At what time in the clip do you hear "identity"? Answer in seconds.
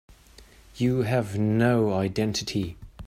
1.93-2.75